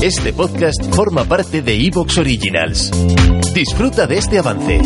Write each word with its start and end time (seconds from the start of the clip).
Este 0.00 0.32
podcast 0.32 0.94
forma 0.94 1.24
parte 1.24 1.60
de 1.60 1.74
Evox 1.74 2.18
Originals. 2.18 2.92
Disfruta 3.52 4.06
de 4.06 4.18
este 4.18 4.38
avance. 4.38 4.80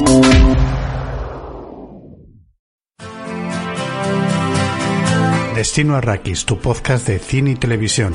Destino 5.55 5.97
Arrakis, 5.97 6.47
tu 6.47 6.59
podcast 6.59 7.07
de 7.07 7.19
cine 7.19 7.51
y 7.51 7.55
televisión. 7.57 8.15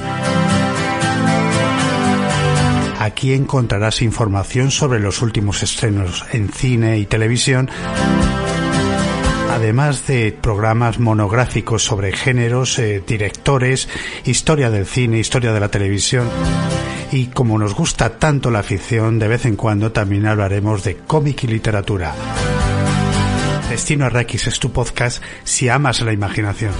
Aquí 2.99 3.33
encontrarás 3.33 4.01
información 4.01 4.71
sobre 4.71 4.99
los 4.99 5.21
últimos 5.21 5.61
estrenos 5.61 6.25
en 6.33 6.51
cine 6.51 6.97
y 6.97 7.05
televisión, 7.05 7.69
además 9.57 10.05
de 10.05 10.37
programas 10.39 10.99
monográficos 10.99 11.83
sobre 11.83 12.11
géneros, 12.11 12.77
eh, 12.77 13.03
directores, 13.05 13.89
historia 14.23 14.69
del 14.69 14.85
cine, 14.85 15.17
historia 15.17 15.51
de 15.51 15.59
la 15.59 15.69
televisión. 15.69 16.29
Y 17.11 17.27
como 17.27 17.57
nos 17.57 17.73
gusta 17.73 18.19
tanto 18.19 18.51
la 18.51 18.61
ficción, 18.61 19.17
de 19.17 19.27
vez 19.27 19.45
en 19.45 19.55
cuando 19.55 19.91
también 19.91 20.27
hablaremos 20.27 20.83
de 20.83 20.97
cómic 20.97 21.43
y 21.45 21.47
literatura. 21.47 22.13
Destino 23.67 24.05
Arrakis 24.05 24.45
es 24.45 24.59
tu 24.59 24.71
podcast 24.71 25.23
si 25.43 25.69
amas 25.69 26.01
la 26.01 26.13
imaginación. 26.13 26.73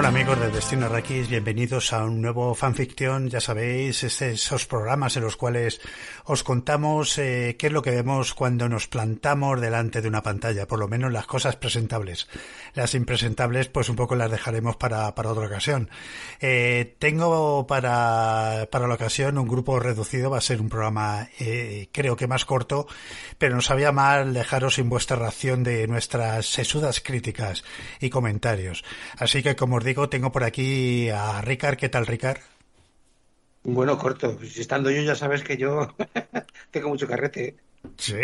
Hola 0.00 0.08
amigos 0.08 0.40
de 0.40 0.50
Destino 0.50 0.86
Arrakis, 0.86 1.28
bienvenidos 1.28 1.92
a 1.92 2.04
un 2.04 2.22
nuevo 2.22 2.54
fanfiction. 2.54 3.28
Ya 3.28 3.38
sabéis, 3.38 4.02
es 4.02 4.22
esos 4.22 4.64
programas 4.64 5.14
en 5.18 5.24
los 5.24 5.36
cuales 5.36 5.78
os 6.24 6.42
contamos 6.42 7.18
eh, 7.18 7.56
qué 7.58 7.66
es 7.66 7.72
lo 7.74 7.82
que 7.82 7.90
vemos 7.90 8.32
cuando 8.32 8.66
nos 8.66 8.88
plantamos 8.88 9.60
delante 9.60 10.00
de 10.00 10.08
una 10.08 10.22
pantalla, 10.22 10.66
por 10.66 10.78
lo 10.78 10.88
menos 10.88 11.12
las 11.12 11.26
cosas 11.26 11.56
presentables. 11.56 12.28
Las 12.72 12.94
impresentables, 12.94 13.68
pues 13.68 13.90
un 13.90 13.96
poco 13.96 14.14
las 14.14 14.30
dejaremos 14.30 14.76
para, 14.76 15.14
para 15.14 15.32
otra 15.32 15.48
ocasión. 15.48 15.90
Eh, 16.40 16.96
tengo 16.98 17.66
para, 17.66 18.68
para 18.72 18.88
la 18.88 18.94
ocasión 18.94 19.36
un 19.36 19.48
grupo 19.48 19.80
reducido, 19.80 20.30
va 20.30 20.38
a 20.38 20.40
ser 20.40 20.62
un 20.62 20.70
programa 20.70 21.28
eh, 21.38 21.90
creo 21.92 22.16
que 22.16 22.26
más 22.26 22.46
corto, 22.46 22.86
pero 23.36 23.54
no 23.54 23.60
sabía 23.60 23.92
mal 23.92 24.32
dejaros 24.32 24.76
sin 24.76 24.88
vuestra 24.88 25.16
reacción 25.16 25.62
de 25.62 25.86
nuestras 25.88 26.46
sesudas 26.46 27.00
críticas 27.00 27.64
y 28.00 28.08
comentarios. 28.08 28.82
Así 29.18 29.42
que 29.42 29.56
como 29.56 29.76
os 29.76 29.84
digo, 29.84 29.89
tengo 30.08 30.32
por 30.32 30.44
aquí 30.44 31.08
a 31.08 31.40
Ricard. 31.42 31.76
¿Qué 31.76 31.88
tal, 31.88 32.06
Ricard? 32.06 32.40
Bueno, 33.62 33.98
corto. 33.98 34.38
Si 34.42 34.60
estando 34.60 34.90
yo, 34.90 35.02
ya 35.02 35.14
sabes 35.14 35.42
que 35.42 35.56
yo 35.56 35.94
tengo 36.70 36.88
mucho 36.88 37.06
carrete. 37.06 37.56
Sí. 37.96 38.16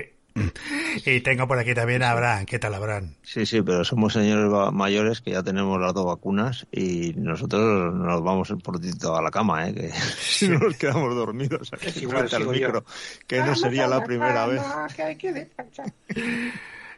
Y 1.06 1.20
tengo 1.22 1.48
por 1.48 1.58
aquí 1.58 1.74
también 1.74 2.02
a 2.02 2.10
Abraham. 2.10 2.44
¿Qué 2.44 2.58
tal, 2.58 2.74
Abraham? 2.74 3.14
Sí, 3.22 3.46
sí, 3.46 3.62
pero 3.62 3.84
somos 3.84 4.12
señores 4.12 4.50
mayores 4.72 5.22
que 5.22 5.30
ya 5.30 5.42
tenemos 5.42 5.80
las 5.80 5.94
dos 5.94 6.04
vacunas 6.04 6.66
y 6.70 7.14
nosotros 7.16 7.94
nos 7.94 8.22
vamos 8.22 8.52
por 8.62 8.78
a 8.78 9.22
la 9.22 9.30
cama, 9.30 9.68
¿eh? 9.68 9.74
Que 9.74 9.92
si 9.92 10.48
no 10.48 10.58
nos 10.60 10.76
quedamos 10.76 11.14
dormidos 11.14 11.72
aquí 11.72 12.00
igual, 12.00 12.28
frente 12.28 12.36
al 12.36 12.48
micro, 12.48 12.84
yo. 12.84 13.26
que 13.26 13.40
no 13.40 13.54
sería 13.56 13.86
la 13.86 14.04
primera 14.04 14.46
vez. 14.46 14.62
Que 14.94 15.02
hay 15.02 15.16
que 15.16 15.32
descansar. 15.32 15.92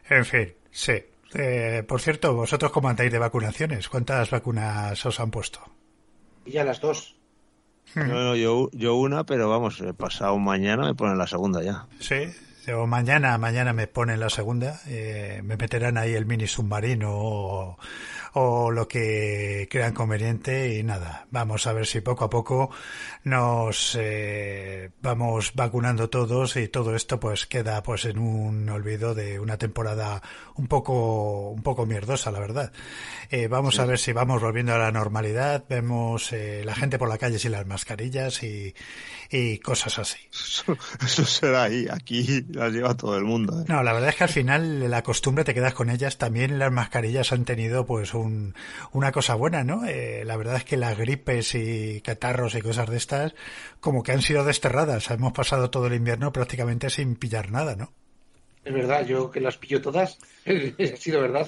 En 0.09 0.25
fin, 0.25 0.53
sí. 0.71 1.01
Eh, 1.33 1.83
por 1.87 2.01
cierto, 2.01 2.33
¿vosotros 2.33 2.71
cómo 2.71 2.89
andáis 2.89 3.11
de 3.11 3.19
vacunaciones? 3.19 3.89
¿Cuántas 3.89 4.31
vacunas 4.31 5.05
os 5.05 5.19
han 5.19 5.31
puesto? 5.31 5.61
Y 6.45 6.51
ya 6.51 6.63
las 6.63 6.81
dos. 6.81 7.15
No, 7.95 8.35
yo, 8.35 8.69
yo 8.73 8.95
una, 8.95 9.25
pero 9.25 9.49
vamos, 9.49 9.81
he 9.81 9.93
pasado 9.93 10.37
mañana 10.37 10.85
me 10.85 10.95
ponen 10.95 11.17
la 11.17 11.27
segunda 11.27 11.63
ya. 11.63 11.87
Sí. 11.99 12.31
Yo 12.67 12.85
mañana, 12.85 13.37
mañana 13.37 13.73
me 13.73 13.87
ponen 13.87 14.19
la 14.19 14.29
segunda, 14.29 14.79
eh, 14.87 15.41
me 15.43 15.57
meterán 15.57 15.97
ahí 15.97 16.13
el 16.13 16.27
mini 16.27 16.45
submarino 16.45 17.09
o, 17.11 17.79
o 18.33 18.71
lo 18.71 18.87
que 18.87 19.67
crean 19.69 19.93
conveniente 19.93 20.75
y 20.77 20.83
nada, 20.83 21.27
vamos 21.31 21.67
a 21.67 21.73
ver 21.73 21.85
si 21.85 22.01
poco 22.01 22.25
a 22.25 22.29
poco 22.29 22.69
nos 23.23 23.97
eh, 23.99 24.91
vamos 25.01 25.53
vacunando 25.55 26.09
todos 26.09 26.55
y 26.55 26.67
todo 26.67 26.95
esto 26.95 27.19
pues 27.19 27.45
queda 27.45 27.83
pues 27.83 28.05
en 28.05 28.19
un 28.19 28.69
olvido 28.69 29.15
de 29.15 29.39
una 29.39 29.57
temporada 29.57 30.21
un 30.55 30.67
poco 30.67 31.49
un 31.49 31.63
poco 31.63 31.85
mierdosa 31.85 32.31
la 32.31 32.39
verdad. 32.39 32.71
Eh, 33.29 33.47
vamos 33.47 33.79
a 33.79 33.85
ver 33.85 33.99
si 33.99 34.13
vamos 34.13 34.41
volviendo 34.41 34.73
a 34.73 34.77
la 34.77 34.91
normalidad, 34.91 35.65
vemos 35.69 36.31
eh, 36.33 36.63
la 36.65 36.75
gente 36.75 36.97
por 36.97 37.09
la 37.09 37.17
calle 37.17 37.39
sin 37.39 37.51
las 37.51 37.65
mascarillas 37.65 38.43
y, 38.43 38.73
y 39.29 39.59
cosas 39.59 39.99
así. 39.99 40.17
Eso, 40.31 40.77
eso 41.05 41.25
será 41.25 41.63
ahí, 41.63 41.87
aquí 41.91 42.45
las 42.49 42.71
lleva 42.71 42.95
todo 42.95 43.17
el 43.17 43.23
mundo. 43.23 43.61
¿eh? 43.61 43.65
No, 43.67 43.83
la 43.83 43.93
verdad 43.93 44.09
es 44.09 44.15
que 44.15 44.23
al 44.23 44.29
final 44.29 44.89
la 44.89 45.03
costumbre 45.03 45.43
te 45.43 45.53
quedas 45.53 45.73
con 45.73 45.89
ellas. 45.89 46.17
También 46.17 46.59
las 46.59 46.71
mascarillas 46.71 47.31
han 47.31 47.45
tenido 47.45 47.85
pues 47.85 48.13
un, 48.19 48.55
una 48.91 49.11
cosa 49.11 49.35
buena, 49.35 49.63
¿no? 49.63 49.85
Eh, 49.85 50.23
la 50.25 50.37
verdad 50.37 50.57
es 50.57 50.65
que 50.65 50.77
las 50.77 50.97
gripes 50.97 51.55
y 51.55 52.01
catarros 52.01 52.55
y 52.55 52.61
cosas 52.61 52.89
de 52.89 52.97
estas 52.97 53.35
como 53.79 54.03
que 54.03 54.11
han 54.11 54.21
sido 54.21 54.43
desterradas. 54.43 55.09
Hemos 55.11 55.33
pasado 55.33 55.69
todo 55.69 55.87
el 55.87 55.93
invierno 55.93 56.31
prácticamente 56.31 56.89
sin 56.89 57.15
pillar 57.15 57.51
nada, 57.51 57.75
¿no? 57.75 57.91
Es 58.63 58.73
verdad, 58.73 59.05
yo 59.05 59.31
que 59.31 59.39
las 59.39 59.57
pillo 59.57 59.81
todas. 59.81 60.19
ha 60.45 60.97
sido 60.97 61.21
verdad. 61.21 61.47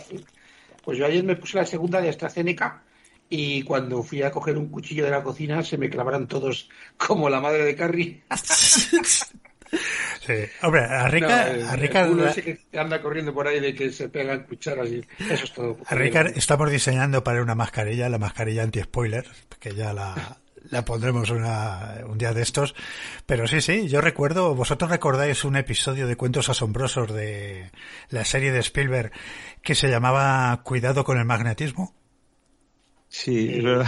Pues 0.84 0.98
yo 0.98 1.06
ayer 1.06 1.24
me 1.24 1.36
puse 1.36 1.58
la 1.58 1.66
segunda 1.66 2.02
de 2.02 2.10
AstraZeneca 2.10 2.84
y 3.30 3.64
cuando 3.64 4.04
fui 4.04 4.22
a 4.24 4.32
coger 4.32 4.58
un 4.58 4.70
cuchillo 4.70 5.06
de 5.06 5.12
la 5.12 5.24
cocina 5.24 5.64
se 5.64 5.78
me 5.78 5.90
clavaron 5.90 6.28
todos 6.28 6.70
como 6.98 7.30
la 7.30 7.40
madre 7.40 7.64
de 7.64 7.76
Carrie. 7.76 8.24
Sí. 10.26 10.34
Hombre, 10.62 10.82
a 10.86 11.08
Rica, 11.08 11.46
No, 11.46 11.52
el- 11.52 11.68
a 11.68 11.76
Rica- 11.76 12.08
uno 12.10 12.28
ese 12.28 12.44
que 12.44 12.80
anda 12.80 13.02
corriendo 13.02 13.34
por 13.34 13.48
ahí 13.48 13.60
de 13.60 13.74
que 13.74 13.92
se 13.92 14.10
pegan 14.10 14.44
cucharas 14.44 14.90
y 14.90 15.04
eso 15.30 15.44
es 15.46 15.52
todo. 15.54 15.78
a 15.86 15.96
Rica 15.96 16.22
estamos 16.36 16.70
diseñando 16.70 17.24
para 17.24 17.42
una 17.42 17.56
mascarilla, 17.56 18.10
la 18.10 18.18
mascarilla 18.20 18.64
anti-spoiler, 18.64 19.26
que 19.60 19.74
ya 19.74 19.94
la, 19.94 20.38
la 20.70 20.86
pondremos 20.86 21.30
una, 21.32 22.02
un 22.06 22.18
día 22.18 22.34
de 22.34 22.42
estos. 22.44 22.76
Pero 23.26 23.48
sí, 23.48 23.62
sí, 23.62 23.88
yo 23.88 24.02
recuerdo, 24.02 24.54
vosotros 24.56 24.92
recordáis 24.92 25.44
un 25.44 25.56
episodio 25.56 26.06
de 26.08 26.16
Cuentos 26.16 26.50
Asombrosos 26.50 27.12
de 27.14 27.72
la 28.10 28.26
serie 28.26 28.52
de 28.52 28.60
Spielberg 28.60 29.12
que 29.64 29.74
se 29.76 29.90
llamaba 29.90 30.62
Cuidado 30.64 31.04
con 31.04 31.18
el 31.18 31.26
magnetismo. 31.26 31.96
Sí, 33.14 33.50
es 33.58 33.64
verdad. 33.64 33.88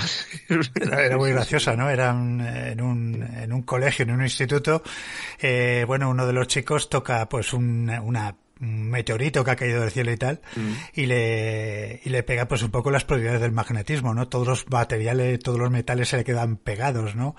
Era, 0.76 1.06
era 1.06 1.18
muy 1.18 1.32
graciosa, 1.32 1.76
¿no? 1.78 1.90
Era 1.90 2.12
un- 2.14 2.42
en, 2.42 2.82
un, 2.82 3.24
en 3.24 3.54
un 3.54 3.62
colegio, 3.64 4.04
en 4.04 4.12
un 4.12 4.22
instituto. 4.22 4.84
Eh, 5.42 5.86
bueno, 5.88 6.10
uno 6.10 6.28
de 6.28 6.34
los 6.34 6.48
chicos 6.48 6.90
toca 6.90 7.30
pues 7.30 7.54
un, 7.54 7.90
una, 7.90 8.36
un 8.60 8.90
meteorito 8.90 9.44
que 9.46 9.52
ha 9.52 9.56
caído 9.56 9.80
del 9.82 9.92
cielo 9.92 10.12
y 10.12 10.18
tal, 10.18 10.42
y 10.94 11.06
le, 11.06 12.02
y 12.04 12.10
le 12.10 12.24
pega 12.24 12.48
pues 12.50 12.64
un 12.64 12.72
poco 12.72 12.92
las 12.92 13.06
propiedades 13.06 13.40
del 13.42 13.54
magnetismo, 13.54 14.14
¿no? 14.14 14.28
Todos 14.28 14.48
los 14.48 14.70
materiales, 14.70 15.40
todos 15.40 15.58
los 15.60 15.72
metales 15.72 16.10
se 16.10 16.18
le 16.18 16.24
quedan 16.26 16.58
pegados, 16.58 17.16
¿no? 17.16 17.36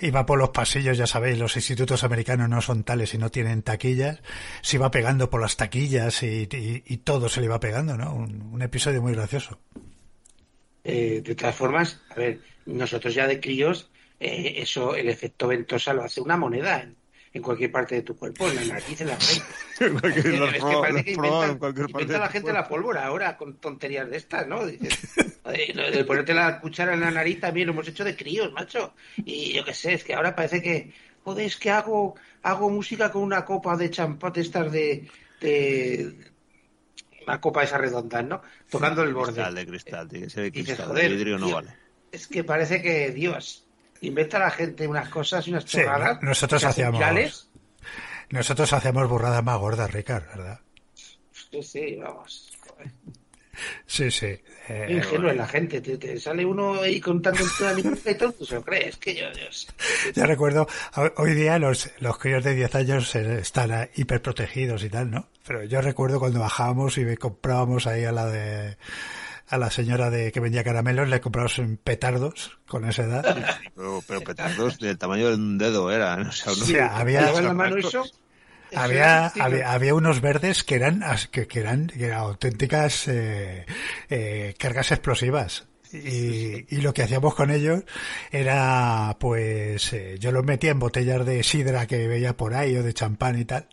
Y 0.00 0.10
va 0.10 0.26
por 0.26 0.38
los 0.40 0.50
pasillos, 0.50 0.98
ya 0.98 1.06
sabéis, 1.06 1.38
los 1.38 1.54
institutos 1.56 2.02
americanos 2.04 2.48
no 2.48 2.60
son 2.60 2.82
tales 2.84 3.14
y 3.14 3.18
no 3.18 3.30
tienen 3.30 3.62
taquillas, 3.62 4.22
se 4.62 4.76
iba 4.76 4.90
pegando 4.90 5.30
por 5.30 5.40
las 5.40 5.56
taquillas 5.56 6.22
y, 6.24 6.48
y, 6.52 6.82
y 6.86 6.96
todo 6.98 7.28
se 7.28 7.40
le 7.40 7.46
iba 7.46 7.60
pegando, 7.60 7.96
¿no? 7.96 8.12
Un, 8.14 8.42
un 8.52 8.62
episodio 8.62 9.00
muy 9.02 9.12
gracioso. 9.14 9.58
Eh, 10.90 11.20
de 11.22 11.34
todas 11.34 11.54
formas, 11.54 12.00
a 12.08 12.14
ver, 12.14 12.40
nosotros 12.64 13.12
ya 13.14 13.26
de 13.26 13.38
críos, 13.40 13.90
eh, 14.18 14.54
eso, 14.56 14.94
el 14.94 15.10
efecto 15.10 15.46
ventosa 15.46 15.92
lo 15.92 16.02
hace 16.02 16.22
una 16.22 16.38
moneda 16.38 16.80
en, 16.80 16.96
en 17.34 17.42
cualquier 17.42 17.70
parte 17.70 17.96
de 17.96 18.00
tu 18.00 18.16
cuerpo, 18.16 18.48
en 18.48 18.56
la 18.56 18.64
nariz, 18.64 18.98
en 19.02 19.08
la 19.08 19.16
frente. 19.16 19.44
Es 19.78 20.64
que 20.64 20.78
parece 20.80 21.04
que 21.04 21.12
probado 21.12 21.38
inventa, 21.38 21.46
en 21.46 21.58
cualquier 21.58 21.86
parte 21.88 21.90
inventa 21.90 22.12
de 22.14 22.18
la 22.18 22.28
gente 22.30 22.52
la 22.54 22.66
pólvora 22.66 23.04
ahora 23.04 23.36
con 23.36 23.58
tonterías 23.58 24.08
de 24.08 24.16
estas, 24.16 24.46
¿no? 24.48 24.64
Dices, 24.64 24.98
"Joder, 25.44 25.76
lo 25.76 25.90
de 25.90 26.04
ponerte 26.06 26.32
la 26.32 26.58
cuchara 26.58 26.94
en 26.94 27.00
la 27.00 27.10
nariz 27.10 27.38
también 27.38 27.66
lo 27.66 27.74
hemos 27.74 27.86
hecho 27.86 28.02
de 28.02 28.16
críos, 28.16 28.50
macho. 28.54 28.94
Y 29.18 29.52
yo 29.52 29.66
qué 29.66 29.74
sé, 29.74 29.92
es 29.92 30.04
que 30.04 30.14
ahora 30.14 30.34
parece 30.34 30.62
que, 30.62 30.90
joder, 31.22 31.44
es 31.44 31.58
que 31.58 31.70
hago, 31.70 32.14
hago 32.42 32.70
música 32.70 33.12
con 33.12 33.22
una 33.24 33.44
copa 33.44 33.76
de 33.76 33.90
champán 33.90 34.32
de 34.32 34.40
estas 34.40 34.72
de, 34.72 35.06
de 35.42 36.14
una 37.28 37.40
copa 37.40 37.60
de 37.60 37.66
esas 37.66 37.80
redondas, 37.80 38.24
¿no? 38.24 38.42
Tocando 38.70 39.02
el 39.02 39.14
borde. 39.14 39.32
Cristal, 39.34 39.54
de 39.54 39.66
cristal, 39.66 40.08
tiene 40.08 40.24
que 40.26 40.30
ser 40.30 40.42
de 40.44 40.50
Dices, 40.50 40.64
cristal. 40.66 40.86
joder, 40.88 41.02
de 41.10 41.16
vidrio 41.16 41.38
no 41.38 41.46
tío, 41.46 41.54
vale. 41.56 41.74
Es 42.10 42.26
que 42.26 42.42
parece 42.44 42.80
que, 42.82 43.10
Dios, 43.10 43.64
inventa 44.00 44.38
la 44.38 44.50
gente 44.50 44.86
unas 44.88 45.08
cosas 45.08 45.46
y 45.46 45.50
unas 45.50 45.64
Sí, 45.64 45.78
chorradas. 45.78 46.22
nosotros 46.22 46.64
hacíamos- 46.64 46.98
virales. 46.98 47.48
Nosotros 48.30 48.72
hacemos 48.72 49.08
burradas 49.08 49.42
más 49.42 49.58
gordas, 49.58 49.90
Ricard, 49.92 50.26
¿verdad? 50.26 50.60
Sí, 51.50 51.62
sí, 51.62 51.96
vamos. 51.96 52.52
Sí, 53.98 54.10
sí. 54.12 54.26
Eh, 54.68 54.86
ingenuo 54.90 55.30
es 55.30 55.36
la 55.36 55.46
gente. 55.48 55.80
Te, 55.80 55.96
te 55.98 56.20
sale 56.20 56.44
uno 56.44 56.74
ahí 56.82 57.00
contando 57.00 57.40
toda 57.58 57.72
la 57.72 57.80
y 57.80 58.14
todo, 58.14 58.32
tú 58.32 58.44
se 58.44 58.54
lo 58.54 58.62
crees. 58.62 58.96
Que 58.96 59.14
yo, 59.14 59.24
Dios. 59.34 59.66
Yo 60.14 60.24
recuerdo, 60.26 60.68
ho- 60.96 61.12
hoy 61.16 61.34
día 61.34 61.58
los, 61.58 61.90
los 61.98 62.16
críos 62.18 62.44
de 62.44 62.54
10 62.54 62.74
años 62.76 63.14
eh, 63.16 63.40
están 63.40 63.72
eh, 63.72 63.90
hiperprotegidos 63.96 64.84
y 64.84 64.88
tal, 64.90 65.10
¿no? 65.10 65.26
Pero 65.46 65.64
yo 65.64 65.80
recuerdo 65.80 66.20
cuando 66.20 66.38
bajábamos 66.40 66.96
y 66.98 67.16
comprábamos 67.16 67.86
ahí 67.88 68.04
a 68.04 68.12
la 68.12 68.26
de 68.26 68.76
a 69.50 69.56
la 69.56 69.70
señora 69.70 70.10
de 70.10 70.30
que 70.30 70.40
vendía 70.40 70.62
caramelos, 70.62 71.08
le 71.08 71.20
comprábamos 71.22 71.58
en 71.58 71.78
petardos 71.78 72.58
con 72.68 72.84
esa 72.88 73.02
edad. 73.04 73.58
Pero, 73.74 74.02
pero 74.06 74.20
petardos 74.20 74.78
del 74.78 74.98
tamaño 74.98 75.28
de 75.28 75.34
un 75.34 75.56
dedo 75.58 75.90
eran. 75.90 76.26
O 76.26 76.32
sea, 76.32 76.52
no- 76.52 76.64
Sí, 76.64 76.76
había- 76.78 77.24
¿Lleva 77.26 77.38
en 77.38 77.44
la 77.46 77.54
mano 77.54 77.76
eso? 77.78 78.04
Había, 78.74 79.26
había, 79.26 79.72
había, 79.72 79.94
unos 79.94 80.20
verdes 80.20 80.64
que 80.64 80.74
eran, 80.76 81.02
que, 81.30 81.46
que 81.46 81.60
eran, 81.60 81.86
que 81.86 82.06
eran 82.06 82.18
auténticas 82.18 83.08
eh, 83.08 83.66
eh, 84.08 84.54
cargas 84.58 84.92
explosivas. 84.92 85.66
Y, 85.90 86.66
y, 86.68 86.80
lo 86.82 86.92
que 86.92 87.02
hacíamos 87.02 87.34
con 87.34 87.50
ellos 87.50 87.82
era, 88.30 89.16
pues, 89.18 89.92
eh, 89.94 90.16
yo 90.18 90.32
los 90.32 90.44
metía 90.44 90.72
en 90.72 90.78
botellas 90.78 91.24
de 91.24 91.42
sidra 91.42 91.86
que 91.86 92.06
veía 92.06 92.36
por 92.36 92.52
ahí 92.52 92.76
o 92.76 92.82
de 92.82 92.92
champán 92.92 93.38
y 93.38 93.46
tal, 93.46 93.68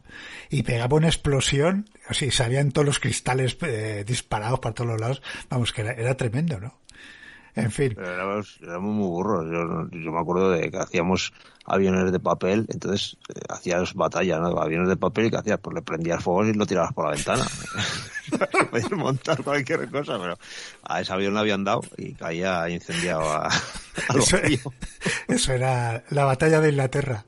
y 0.49 0.63
pegaba 0.63 0.95
una 0.95 1.07
explosión, 1.07 1.89
así 2.07 2.31
salían 2.31 2.71
todos 2.71 2.85
los 2.85 2.99
cristales 2.99 3.57
eh, 3.63 4.05
disparados 4.07 4.59
por 4.59 4.73
todos 4.73 4.91
los 4.91 5.01
lados, 5.01 5.21
vamos, 5.49 5.73
que 5.73 5.81
era, 5.81 5.91
era 5.91 6.15
tremendo, 6.15 6.57
¿no? 6.57 6.79
En 7.55 7.71
fin. 7.71 7.95
éramos, 7.97 8.59
éramos, 8.61 8.93
muy 8.93 9.07
burros. 9.07 9.45
Yo, 9.45 9.89
yo, 9.97 10.11
me 10.11 10.19
acuerdo 10.19 10.51
de 10.51 10.69
que 10.69 10.77
hacíamos 10.77 11.31
aviones 11.65 12.11
de 12.11 12.19
papel, 12.19 12.65
entonces 12.67 13.17
eh, 13.33 13.39
hacías 13.47 13.93
batallas, 13.93 14.41
¿no? 14.41 14.59
Aviones 14.59 14.89
de 14.89 14.97
papel 14.97 15.27
y 15.27 15.31
que 15.31 15.37
hacías, 15.37 15.59
pues 15.59 15.73
le 15.73 15.81
prendías 15.81 16.21
fuego 16.21 16.45
y 16.45 16.53
lo 16.53 16.65
tirabas 16.65 16.93
por 16.93 17.05
la 17.05 17.11
ventana. 17.11 17.45
Podías 18.71 18.91
montar 18.91 19.41
cualquier 19.41 19.89
cosa, 19.89 20.19
pero 20.19 20.37
a 20.83 20.99
ese 20.99 21.13
avión 21.13 21.33
le 21.33 21.39
habían 21.39 21.63
dado 21.63 21.81
y 21.97 22.13
caía 22.13 22.69
incendiado 22.69 23.21
a, 23.21 23.47
a 23.47 24.17
eso, 24.17 24.37
eso, 25.29 25.53
era 25.53 26.03
la 26.09 26.25
batalla 26.25 26.59
de 26.59 26.69
Inglaterra. 26.69 27.23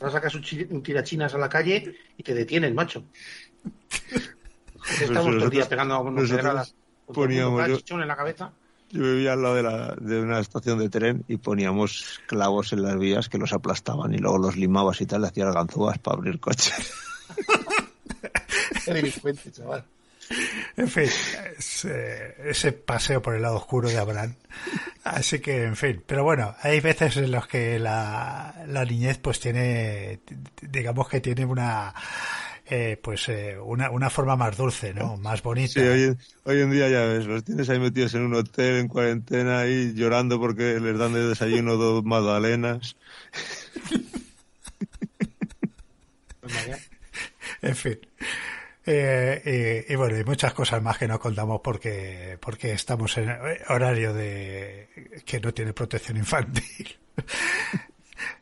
Ahora 0.00 0.12
sacas 0.12 0.34
un, 0.36 0.82
tirachinas 0.82 1.34
a 1.34 1.38
la 1.38 1.48
calle 1.48 1.96
y 2.16 2.22
te 2.22 2.34
detienen, 2.34 2.72
macho. 2.72 3.02
Estamos 5.00 5.24
todos 5.24 5.34
los 5.34 5.50
días 5.50 5.66
pegando 5.66 5.94
a 5.94 6.00
unas 6.00 6.30
pedradas 6.30 6.74
poníamos 7.12 7.84
yo, 7.84 8.00
en 8.00 8.08
la 8.08 8.16
cabeza. 8.16 8.52
Yo 8.90 9.02
vivía 9.02 9.34
al 9.34 9.42
lado 9.42 9.54
de, 9.54 9.62
la, 9.62 9.94
de 10.00 10.20
una 10.20 10.40
estación 10.40 10.78
de 10.78 10.88
tren 10.88 11.24
y 11.28 11.36
poníamos 11.36 12.20
clavos 12.26 12.72
en 12.72 12.82
las 12.82 12.98
vías 12.98 13.28
que 13.28 13.36
los 13.36 13.52
aplastaban 13.52 14.14
y 14.14 14.18
luego 14.18 14.38
los 14.38 14.56
limabas 14.56 15.00
y 15.00 15.06
tal, 15.06 15.22
le 15.22 15.28
hacías 15.28 15.54
ganzúas 15.54 15.98
para 15.98 16.16
abrir 16.16 16.40
coches. 16.40 16.92
Qué 18.84 18.94
delincuente, 18.94 19.52
chaval. 19.52 19.84
En 20.76 20.88
fin, 20.88 21.08
ese, 21.58 22.34
ese, 22.44 22.72
paseo 22.72 23.22
por 23.22 23.34
el 23.34 23.42
lado 23.42 23.56
oscuro 23.56 23.88
de 23.88 23.98
Abraham. 23.98 24.34
Así 25.04 25.40
que, 25.40 25.64
en 25.64 25.76
fin, 25.76 26.02
pero 26.06 26.22
bueno, 26.22 26.54
hay 26.60 26.80
veces 26.80 27.16
en 27.16 27.30
los 27.30 27.46
que 27.46 27.78
la, 27.78 28.54
la 28.66 28.84
niñez 28.84 29.18
pues 29.18 29.40
tiene, 29.40 30.20
digamos 30.60 31.08
que 31.08 31.20
tiene 31.20 31.46
una 31.46 31.94
eh, 32.70 32.98
pues 33.02 33.28
eh, 33.28 33.58
una, 33.58 33.90
una 33.90 34.10
forma 34.10 34.36
más 34.36 34.56
dulce, 34.56 34.92
¿no? 34.92 35.16
Más 35.16 35.42
bonita. 35.42 35.72
Sí, 35.72 35.80
hoy, 35.80 36.16
hoy, 36.44 36.60
en 36.60 36.70
día 36.70 36.88
ya 36.88 37.04
ves, 37.04 37.26
los 37.26 37.42
tienes 37.42 37.68
ahí 37.70 37.78
metidos 37.78 38.14
en 38.14 38.22
un 38.22 38.34
hotel 38.34 38.76
en 38.76 38.88
cuarentena 38.88 39.60
ahí 39.60 39.94
llorando 39.94 40.38
porque 40.38 40.78
les 40.78 40.98
dan 40.98 41.14
de 41.14 41.28
desayuno 41.28 41.76
dos 41.76 42.04
magdalenas. 42.04 42.96
en 47.62 47.76
fin. 47.76 47.98
Eh, 48.84 49.86
y, 49.88 49.92
y, 49.92 49.96
bueno, 49.96 50.16
hay 50.16 50.24
muchas 50.24 50.52
cosas 50.52 50.82
más 50.82 50.98
que 50.98 51.08
no 51.08 51.18
contamos 51.18 51.60
porque, 51.62 52.38
porque 52.40 52.72
estamos 52.72 53.16
en 53.18 53.30
horario 53.68 54.12
de 54.12 54.88
que 55.24 55.40
no 55.40 55.52
tiene 55.52 55.72
protección 55.72 56.16
infantil. 56.18 56.96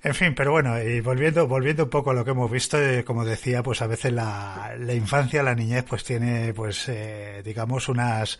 En 0.02 0.14
fin, 0.14 0.34
pero 0.34 0.52
bueno, 0.52 0.80
y 0.82 1.00
volviendo, 1.00 1.46
volviendo 1.46 1.84
un 1.84 1.90
poco 1.90 2.10
a 2.10 2.14
lo 2.14 2.24
que 2.24 2.30
hemos 2.30 2.50
visto, 2.50 2.80
eh, 2.80 3.04
como 3.04 3.24
decía, 3.24 3.62
pues 3.62 3.82
a 3.82 3.86
veces 3.86 4.12
la, 4.12 4.74
la 4.78 4.94
infancia, 4.94 5.42
la 5.42 5.54
niñez, 5.54 5.84
pues 5.84 6.04
tiene, 6.04 6.52
pues, 6.54 6.88
eh, 6.88 7.42
digamos, 7.44 7.88
unas, 7.88 8.38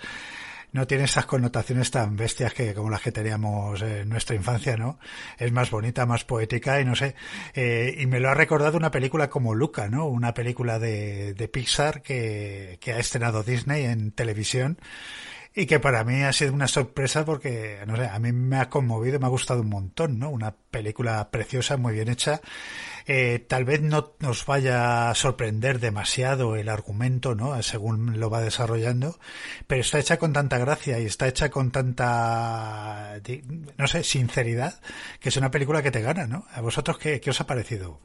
no 0.73 0.87
tiene 0.87 1.05
esas 1.05 1.27
connotaciones 1.27 1.91
tan 1.91 2.17
bestias 2.17 2.53
que 2.53 2.75
como 2.75 2.91
las 2.91 3.01
que 3.01 3.13
teníamos 3.13 3.81
en 3.83 4.09
nuestra 4.09 4.37
infancia, 4.37 4.77
¿no? 4.77 4.99
Es 5.39 5.53
más 5.53 5.71
bonita, 5.71 6.07
más 6.07 6.25
poética 6.25 6.81
y 6.81 6.85
no 6.85 6.95
sé. 6.95 7.15
Eh, 7.55 7.97
y 7.99 8.07
me 8.07 8.21
lo 8.21 8.29
ha 8.29 8.35
recordado 8.35 8.77
una 8.77 8.91
película 8.91 9.31
como 9.31 9.55
Luca, 9.55 9.89
¿no? 9.89 10.07
Una 10.07 10.35
película 10.35 10.79
de, 10.79 11.35
de 11.35 11.49
Pixar 11.49 12.03
que, 12.03 12.79
que 12.81 12.93
ha 12.93 12.99
estrenado 12.99 13.43
Disney 13.43 13.85
en 13.85 14.11
televisión 14.13 14.79
y 15.59 15.65
que 15.65 15.81
para 15.81 16.05
mí 16.05 16.23
ha 16.23 16.35
sido 16.35 16.53
una 16.53 16.69
sorpresa 16.69 17.25
porque, 17.25 17.83
no 17.87 17.97
sé, 17.97 18.07
a 18.07 18.19
mí 18.19 18.31
me 18.31 18.59
ha 18.59 18.69
conmovido, 18.69 19.19
me 19.19 19.25
ha 19.25 19.31
gustado 19.31 19.63
un 19.63 19.71
montón, 19.71 20.19
¿no? 20.19 20.29
Una 20.29 20.55
película 20.55 21.31
preciosa, 21.31 21.79
muy 21.79 21.95
bien 21.95 22.11
hecha. 22.11 22.43
Eh, 23.07 23.39
tal 23.49 23.65
vez 23.65 23.81
no 23.81 24.13
nos 24.19 24.45
vaya 24.45 25.09
a 25.09 25.15
sorprender 25.15 25.81
demasiado 25.81 26.57
el 26.57 26.69
argumento, 26.69 27.35
¿no? 27.35 27.63
Según 27.63 28.21
lo 28.21 28.29
va 28.29 28.43
desarrollando, 28.43 29.19
pero 29.67 29.81
está 29.81 29.99
hecha 29.99 30.19
con 30.19 30.35
tanta 30.35 30.59
gracia 30.59 31.01
y 31.01 31.07
está 31.07 31.27
hecha 31.27 31.49
con 31.49 31.71
tanta, 31.71 33.15
no 33.79 33.87
sé, 33.87 34.05
sinceridad, 34.05 34.79
que 35.21 35.31
es 35.31 35.37
una 35.39 35.51
película 35.51 35.83
que 35.83 35.91
te 35.91 36.03
gana, 36.03 36.27
¿no? 36.27 36.45
¿A 36.53 36.61
vosotros 36.61 36.99
qué, 36.99 37.19
qué 37.19 37.31
os 37.31 37.41
ha 37.41 37.47
parecido? 37.47 37.99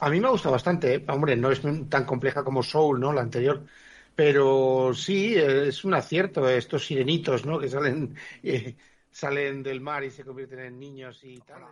A 0.00 0.10
mí 0.10 0.18
me 0.18 0.26
ha 0.26 0.30
gustado 0.30 0.54
bastante, 0.54 0.96
¿eh? 0.96 1.04
hombre, 1.06 1.36
no 1.36 1.52
es 1.52 1.62
tan 1.88 2.04
compleja 2.04 2.42
como 2.42 2.64
Soul, 2.64 2.98
¿no? 2.98 3.12
La 3.12 3.20
anterior 3.20 3.64
pero 4.14 4.92
sí, 4.94 5.34
es 5.36 5.84
un 5.84 5.94
acierto 5.94 6.48
estos 6.48 6.86
sirenitos, 6.86 7.46
¿no? 7.46 7.58
Que 7.58 7.68
salen, 7.68 8.14
eh, 8.42 8.76
salen 9.10 9.62
del 9.62 9.80
mar 9.80 10.04
y 10.04 10.10
se 10.10 10.24
convierten 10.24 10.60
en 10.60 10.78
niños 10.78 11.20
y 11.22 11.38
tal. 11.40 11.62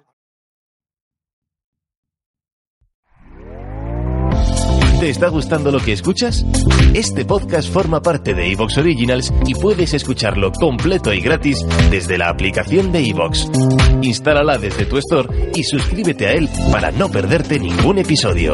¿Te 5.01 5.09
está 5.09 5.29
gustando 5.29 5.71
lo 5.71 5.81
que 5.81 5.95
escuchas? 5.95 6.45
Este 6.93 7.25
podcast 7.25 7.73
forma 7.73 8.03
parte 8.03 8.35
de 8.35 8.53
Evox 8.53 8.77
Originals 8.77 9.33
y 9.47 9.55
puedes 9.55 9.95
escucharlo 9.95 10.53
completo 10.53 11.15
y 11.15 11.23
gratis 11.23 11.65
desde 11.91 12.19
la 12.19 12.29
aplicación 12.29 12.93
de 12.93 13.09
Evox. 13.09 13.49
Instálala 14.03 14.59
desde 14.59 14.85
tu 14.85 14.99
store 14.99 15.53
y 15.55 15.65
suscríbete 15.65 16.27
a 16.27 16.33
él 16.33 16.51
para 16.71 16.91
no 16.91 17.09
perderte 17.09 17.59
ningún 17.59 17.97
episodio. 17.97 18.53